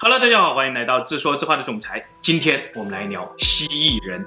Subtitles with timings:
[0.00, 2.00] Hello，大家好，欢迎来到自说自话的总裁。
[2.22, 4.24] 今天我们来聊蜥蜴人。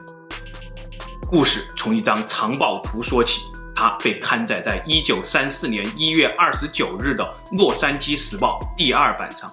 [1.29, 7.23] 故事从一张藏宝图说起，它被刊载在一九三四年一月二十九日的
[7.57, 9.49] 《洛杉矶时报》第二版上。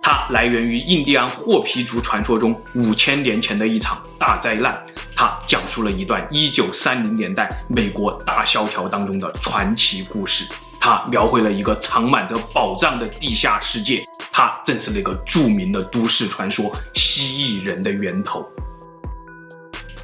[0.00, 4.82] 它来源于印第安霍皮族传说中五千年前的一场大灾难。
[5.14, 10.48] 它讲述了一段一九三零年代美国大萧条当中的传奇故事。
[10.80, 14.02] 它描绘了一个藏满着宝藏的地下世界。
[14.32, 18.48] 它正是那个著名的都市传说——蜥蜴人的源头。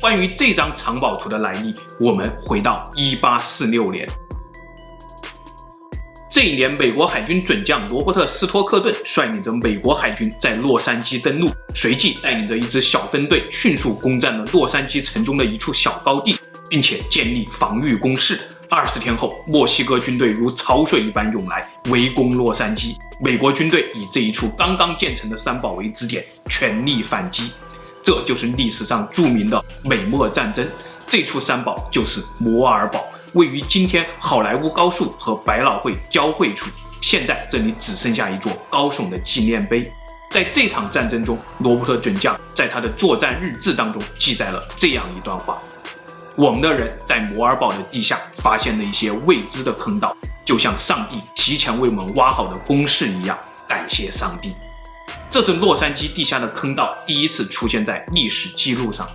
[0.01, 4.09] 关于这张藏宝图的来历，我们回到1846年。
[6.31, 16.37] 这一年，美国海军准将罗伯特·斯托克顿率领着美国海军在洛杉矶登陆，随即带领着一支小分队迅速攻占了洛杉矶城中的一处小高地，
[16.69, 18.39] 并且建立防御工事。
[18.69, 22.97] 二十天后，墨西哥军队如潮水一般涌来，围攻洛杉矶。
[23.21, 27.53] 美国军队以这一处刚刚建成的山堡为支点，全力反击。
[28.03, 30.67] 这就是历史上著名的美墨战争。
[31.07, 36.69] 这处三堡就是摩尔堡，位于今天好莱坞高速和百老汇交汇处。
[37.01, 39.89] 现在这里只剩下一座高耸的纪念碑。
[40.29, 45.61] 在这场战争中，罗伯特准将在他的作战日志当中记载了这样一段话。
[46.39, 53.39] 我们的人在摩尔堡的地下发现了一些未知的坑道，就像上帝提前为我们挖好的工事一样。
[53.67, 54.55] 感谢上帝！
[55.31, 59.09] 这是洛杉矶地下的坑道第一次出现在历史记录上。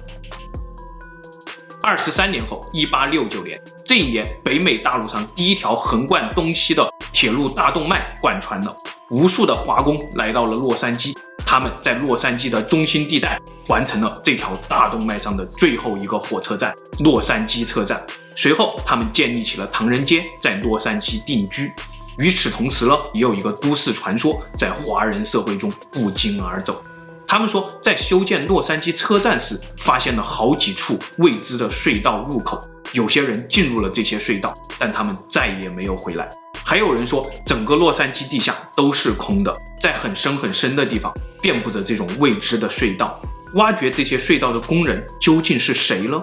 [1.84, 8.76] 二十三年后，一八六九年，这一年北美大陆上第一条横贯东西的铁路大动脉贯穿了，
[9.12, 11.16] 无数的华工来到了洛杉矶。
[11.52, 18.02] 他们在洛杉矶的中心地带完成了这条大动脉上的最后一个火车站——洛杉矶车站。
[18.38, 21.70] 随后，他们建立起了唐人街，在洛杉矶定居。
[22.18, 26.82] 与此同时呢，也有一个都市传说在华人社会中不胫而走。
[27.28, 32.62] 他们说，在修建洛杉矶车站时，发现了好几处未知的隧道入口，
[32.94, 36.30] 有些人进入了这些隧道，但他们再也没有回来。
[36.64, 43.22] 还有人说，整个洛杉矶地下都是空的，在很深很深的地方遍布着这种未知的隧道。
[43.56, 46.22] 挖掘这些隧道的工人究竟是谁呢？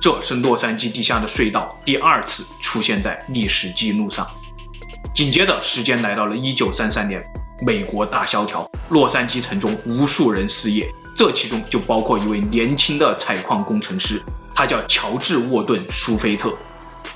[0.00, 4.26] 这是洛杉矶地下的隧道第二次出现在历史记录上。
[5.14, 7.22] 紧接着，时间来到了一九三三年，
[7.66, 14.22] 美国大萧条，洛杉矶城中无数人失业，这其中就包括一位年轻的采矿工程师，
[14.54, 16.56] 他叫乔治·沃顿·舒菲特。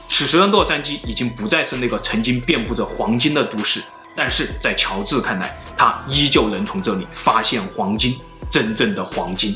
[0.06, 3.82] 此时的洛杉矶已经不再是那个曾经遍布着黄金的都市，
[4.16, 8.18] 但是在乔治看来，他依旧能从这里发现黄金，
[8.50, 9.54] 真正的黄金。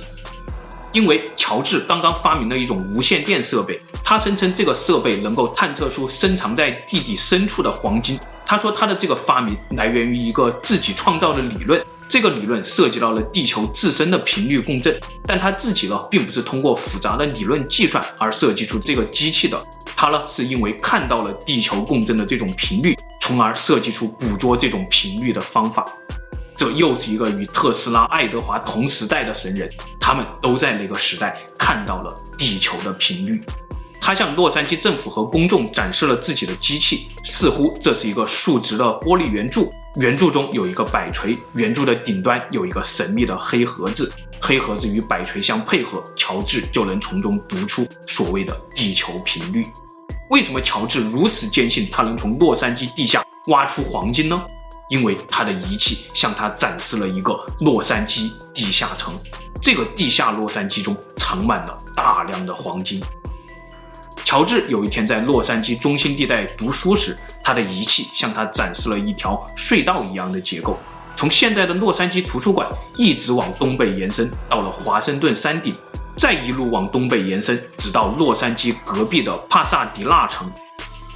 [0.93, 8.19] 因为乔治刚刚发明了一种无线电设备，他声称这个设备能够探测出深藏在地底深处的黄金。
[8.44, 11.81] 他说他的这个发明来源于一个自己创造的理论。
[12.09, 14.92] 这个理论涉及到了地球自身的频率共振，
[15.25, 19.62] 但他自己呢，并不是通过复杂的理论计算而设计出这个机器的，
[19.94, 25.87] 他呢，是因为看到了地球共振的这种频率，从而设计出捕捉这种频率的方法。
[26.55, 33.43] 这又是一个与特斯拉、爱德华同时代的神人，他们都在那个时代看到了地球的频率。
[33.99, 39.73] 他向洛杉矶政府和公众展示了自己的机器，似乎这是一个竖直的玻璃圆柱。
[39.97, 49.67] 圆柱中有一个摆锤，圆柱的顶端有一个神秘的黑盒子，黑盒子与摆锤相配合，乔治就能从中读出所谓的地球频率。
[50.31, 54.41] 为什么乔治如此坚信他能从洛杉矶地下挖出黄金呢？
[54.89, 59.13] 因为他的仪器向他展示了一个洛杉矶地下层，
[59.61, 63.01] 这个地下洛杉矶中藏满了大量的黄金。
[64.25, 70.79] 乔治有一天在洛杉矶中心地带读书时，他的仪器向他展示了一条隧道一样的结构，
[71.17, 75.75] 从现在的洛杉矶图书馆一直往东北延伸，到了华盛顿山顶，
[76.16, 80.50] 再一路往东北延伸，直到洛杉矶隔壁的帕萨迪纳城。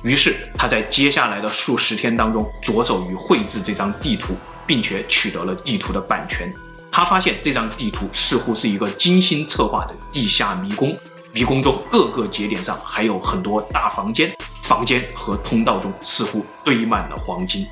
[0.03, 4.35] 于是他在接下来的数十天当中，着手于绘制这张地图，
[4.67, 6.53] 并且取得了地图的版权。
[6.93, 10.97] 他发现这张地图似乎是一个精心策划的地下迷宫。
[11.33, 14.33] 迷宫中各个节点上还有很多大房间，
[14.63, 17.67] 房间和通道中似乎堆满了黄金。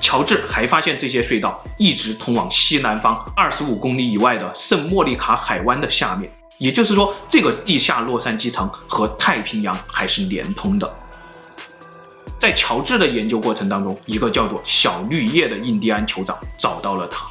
[0.00, 10.96] 乔治还发现这些隧道一直通往西南方二十五公里以外的圣莫利卡海湾的下面，也就是说，这个地下洛杉矶层和太平洋还是连通的。
[12.38, 17.26] 在乔治的研究过程当中，一个叫做小绿叶的印第安酋长找到了他。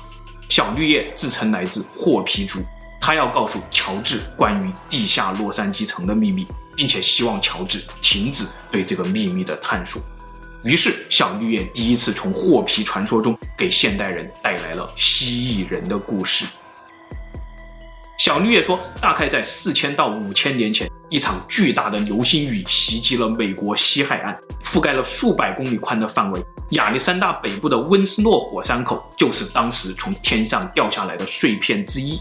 [0.50, 2.60] 小绿叶自称来自霍皮族。
[3.02, 6.44] 他要告诉乔治关于地下洛杉矶城的秘密，
[6.76, 10.02] 并且希望乔治停止对这个秘密的探索。
[10.64, 16.46] 于是，小绿叶第一次从霍皮传说中给现代人带来了蜥蜴人的故事。
[18.18, 26.42] 小绿叶说，大概在四千到五千年前，一场巨大的流星雨袭击了美国西海岸，覆盖了数百公里宽的范围。
[26.72, 32.18] 亚历山大北部的温斯诺火山口就是当时从天上掉下来的碎片之一。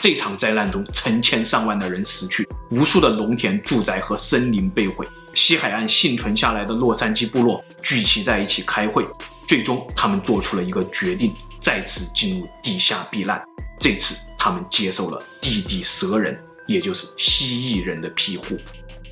[0.00, 5.08] 这场灾难中，成千上万的人死去，无数的农田、住宅和森林被毁。
[5.34, 9.04] 西海岸幸存下来的洛杉矶部落聚集在一起开会，
[9.46, 13.42] 最终他们做出了一个决定，再次进入地下避难。
[13.80, 18.56] 这次他们接受了地底蛇人，也就是蜥蜴人的庇护。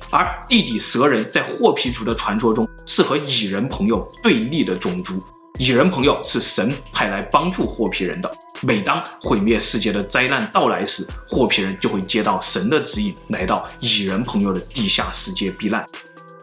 [0.09, 5.19] 而地底蛇人在霍皮族的传说中是和蚁人朋友对立的种族。
[5.59, 8.31] 蚁人朋友是神派来帮助霍皮人的。
[8.61, 15.85] 每当毁灭世界的灾难到来时，霍皮人就会接到神的指引，来到蚁人朋友的地下世界避难。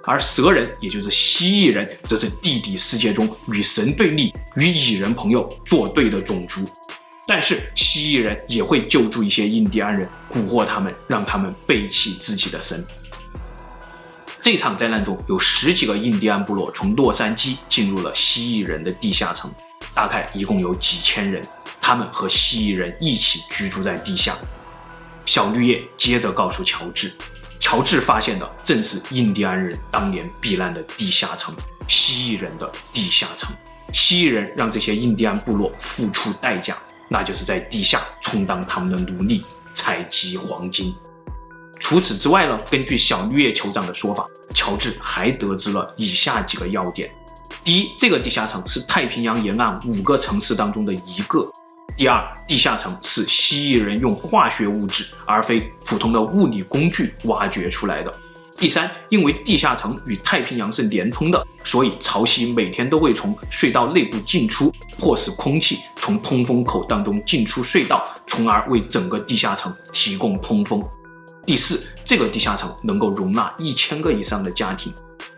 [0.03, 6.61] 而蛇人，也就是蜥蜴人，则是地底世界中与神对立、与蚁人朋友作对的种族。
[7.27, 12.85] 但是蜥蜴人也会救助一些印第安人，蛊惑他们，让他们背弃自己的神。
[14.43, 19.51] 这场灾难中有十几个印第安部落从洛杉矶进入了蜥蜴人的地下城，
[19.95, 21.43] 大概一共有几千人，
[21.81, 24.37] 他们和蜥蜴人一起居住在地下。
[25.25, 27.11] 小绿叶接着告诉乔治。
[27.59, 31.57] 乔治发现的正是印第安人当年避难的地下城——
[31.89, 33.57] 蜥蜴人的地下城。
[33.95, 36.77] 蜥蜴人让这些印第安部落付出代价，
[37.15, 40.93] 那就是在地下充当他们的奴隶，采集黄金。
[41.79, 47.09] 除此之外呢，根据小绿叶酋长的说法，乔治还得知了以下几个要点：
[47.63, 51.49] 第一，这个地下城是太平洋沿岸五个城市当中的一个。
[51.97, 58.13] 第二，地下城是蜥蜴人用化学物质而非普通的物理工具挖掘出来的。
[58.65, 70.83] 第三，因为地下城与太平洋是连通的，所以潮汐每天都会从隧道内部进出，迫使空气从通风口当中进出隧道，从而为整个地下城提供通风。
[71.45, 74.91] 第四，这个地下城能够容纳一千个以上的家庭。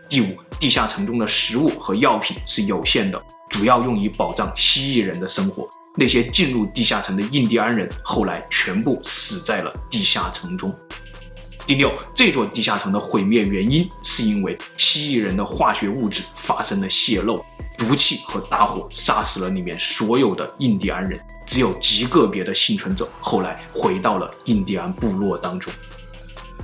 [0.07, 5.67] 第五，地下城中的食物和药品是有限的，主要用于保障蜥蜴人的生活。
[5.97, 10.73] 那些进入地下城的印第安人后来全部死在了地下城中。
[11.67, 17.43] 第六，这座地下城的毁灭原因是因为蜥蜴人的化学物质发生了泄漏，
[17.77, 25.73] 毒气和大火杀死了里面所有的印第安人，只有极个别的幸存者后来回到了印第安部落当中。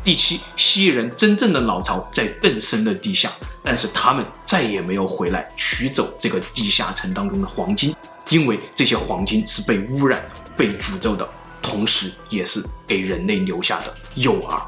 [0.05, 3.29] 第七，蜥蜴人真正的老巢在更深的地下，
[3.61, 7.93] 但是他们再也没有回来取走这个地下城当中的黄金。
[8.29, 10.23] 因为这些黄金是被污染、
[10.55, 11.29] 被诅咒的，
[11.61, 14.61] 同时也是给人类留下的诱饵。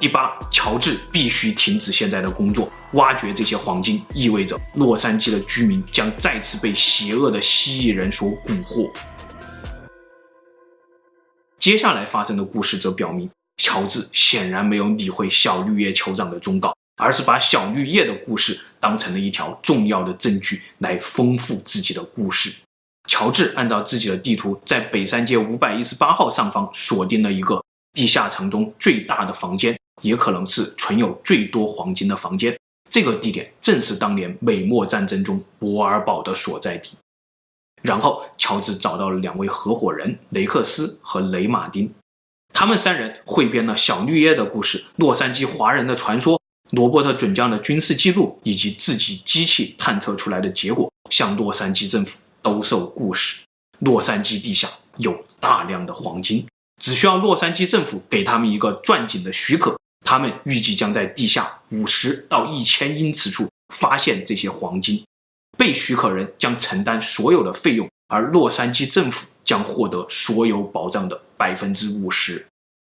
[0.00, 8.90] 第八，乔治必须停止现在的工作，挖掘这些黄金意味着洛杉矶的居民将再次被邪恶的蜥蜴人所蛊惑。
[11.58, 16.74] 接下来发生的故事则表明，乔治显然没有理会小绿叶酋长的忠告。
[16.96, 22.52] 而是把小绿叶的故事当成了一条重要的证据来丰富自己的故事。
[23.08, 27.62] 乔治按照自己的地图，在北山街五百一十八号上方锁定了一个
[27.94, 32.56] 地下城中最大的房间，也可能是存有最多黄金的房间。
[32.90, 36.92] 这个地点正是当年美墨战争中博尔堡的所在地。
[37.82, 41.90] 然后，乔治找到了两位合伙人雷克斯和雷马丁，
[42.52, 46.38] 他们三人汇编了小绿叶的故事、洛杉矶华人的传说。
[46.72, 53.40] 罗伯特准将的军事记录以及自己机器探测出来的结果，向洛杉矶政府兜售故事。
[53.80, 56.46] 洛杉矶地下有大量的黄金，
[56.80, 65.02] 只需要洛杉矶政府给他们一个钻井的许可，他们预计将在地下五十到一千英尺处发现这些黄金。
[65.58, 72.46] 被许可人将承担所有的费用，而洛杉矶政府将获得所有保障的百分之五十。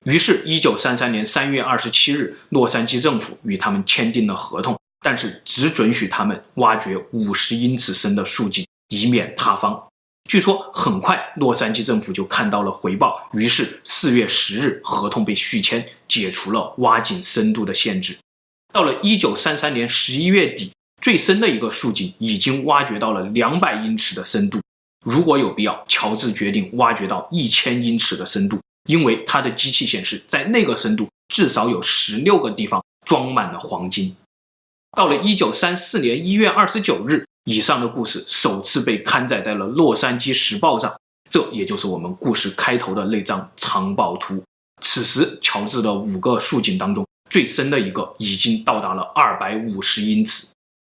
[0.05, 9.88] 于是，一九三三年三月二十七日，洛杉矶政府与他们签订了合同，但是只准许他们挖掘五十英尺深的竖井，以免塌方。
[10.29, 18.19] 据说，很快洛杉矶政府就看到了回报，于是四月十日，合同被续签，解除了挖井深度的限制。
[18.71, 20.71] 到了一九三三年十一月底，
[21.01, 24.61] 最深的一个竖井已经挖掘到了两百英尺的深度。
[25.03, 28.61] 如果有必要，乔治决定挖掘到一千英尺的深度。
[28.87, 34.15] 因为他的机器显示，在那个深度至少有十六个地方装满了黄金。
[34.97, 40.95] 到了一九三四年一月二十九日，以上的故事首次被刊载在了《洛杉矶时报》上，
[41.31, 44.43] 这也就是我们故事开头的那张藏宝图。
[44.81, 50.47] 此时，乔治的五个竖井当中，最深的一个已经到达了二百五十英尺。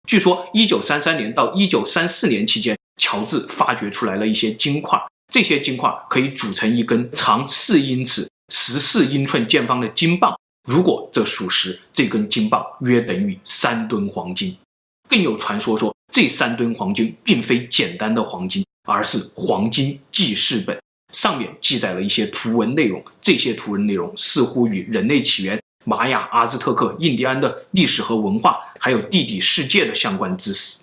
[0.08, 5.00] 据说，一九三三年到一九三四年期间，乔治发掘出来了一些金块，
[5.32, 10.36] 这些金块可以组成一根长四英尺、十四英寸见方的金棒。
[10.68, 14.56] 如果这属实，这根金棒约等于三吨黄金。
[15.08, 20.78] 更有传说说，这三吨黄金并非简单的黄金，而是黄金记事本，
[21.14, 23.04] 上面记载了一些图文内容。
[23.22, 30.80] 这些图文内容似乎与人类起源、玛雅、阿兹特克、印第安的历史和文化，还有地底世界的相关知识。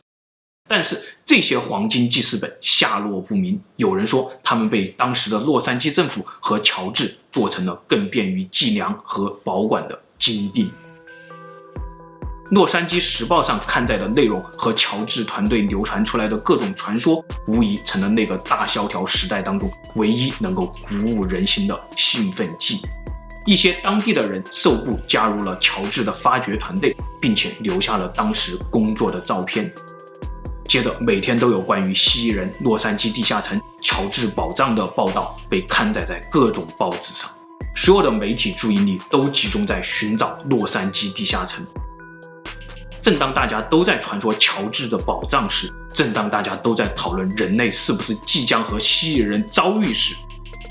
[0.69, 10.71] 但是这些黄金记事本下落不明，有人说他们被当时的洛杉矶政府和乔治做成了更便于计量和保管的金錠。
[12.51, 22.81] 洛杉矶时报上刊载的内容和乔治团队流传出来的各种传说，无疑成了那个大萧条时代当中唯一能够鼓舞人心的兴奋剂。
[23.45, 29.73] 一些当地的人受雇加入了乔治的发掘团队，并且留下了当时工作的照片。
[30.69, 37.31] 接着，每天都有关于蜥蜴人、洛杉矶地下城、乔治宝藏的报道被刊载在各种报纸上，
[37.75, 41.65] 所有的媒体注意力都集中在寻找洛杉矶地下城。
[43.07, 50.17] 正当大家都在传说乔治的宝藏时，正当大家都在讨论人类是不是即将和蜥蜴人遭遇时，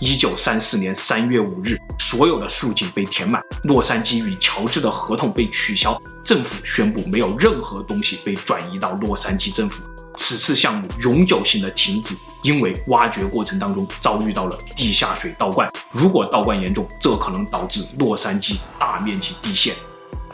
[0.02, 9.86] 一九三四年三月五日，所有的竖井被填满，洛杉矶与乔治的合同被取消，政府宣布没有任何东西被转移到洛杉矶政府，
[10.18, 19.74] 此次项目永久性的停止，因为挖掘过程当中遭遇到了地下水倒灌，如果倒灌严重，这可能导致洛杉矶大面积地陷。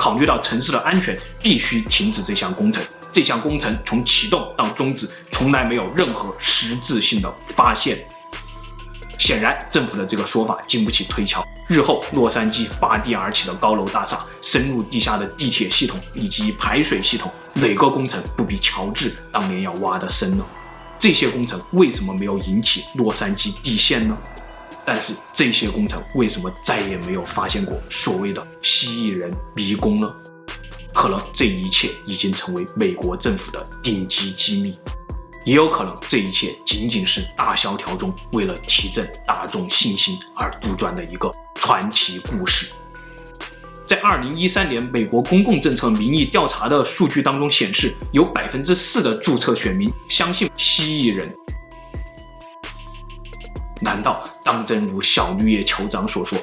[0.01, 2.83] 考虑到城市的安全，必须停止这项工程。
[3.11, 8.03] 这项工程从启动到终止，从来没有任何实质性的发现。
[9.19, 11.45] 显然，政府的这个说法经不起推敲。
[11.67, 20.43] 日后，洛杉矶拔地而起的高楼大厦、深入地下的地铁系统以及排水系统，哪个工程不比乔治当年要挖得深呢？
[20.97, 24.17] 这些工程为什么没有引起洛杉矶地陷呢？
[24.85, 30.11] 但是这些工程为什么再也没有发现过所谓的蜥蜴人迷宫呢？
[30.93, 34.77] 可能这一切已经成为美国政府的顶级机密，
[35.45, 42.67] 也有可能这一切仅仅是大萧条中为了提振大众信心而杜撰的一个传奇故事。
[43.87, 51.33] 在二零一三年美国公共政策民意调查的数据当中显示，有百分之四的注册选民相信蜥蜴人。
[53.81, 56.37] 难道当真如小绿叶酋长所说，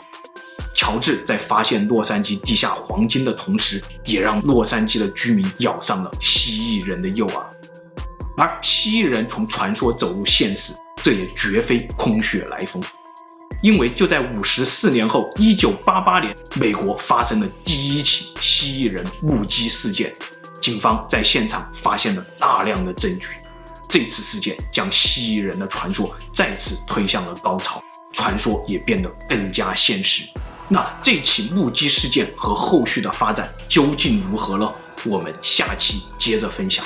[0.74, 6.52] 乔治在发现洛杉矶地下黄金的同时，也让洛杉矶的居民咬上了蜥
[6.82, 7.42] 蜴人的诱饵？
[8.36, 12.82] 而蜥蜴人从传说走入现实，这也绝非空穴来风，
[13.62, 20.12] 因为就在五十四年后，一九八八年，美国发生了第一起蜥蜴人目击事件，
[20.60, 23.26] 警方在现场发现了大量的证据。
[23.88, 30.22] 这次事件将蜥蜴人的传说再次推向了高潮，传说也变得更加现实。
[30.68, 34.70] 那这起目击事件和后续的发展究竟如何呢？
[35.04, 36.84] 我们下期接着分享。